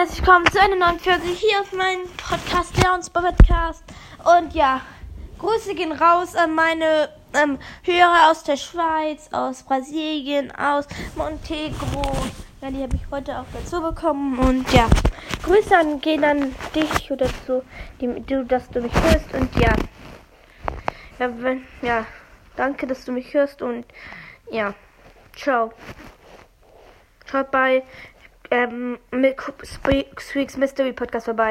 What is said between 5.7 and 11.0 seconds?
gehen raus an meine ähm, Hörer aus der Schweiz, aus Brasilien, aus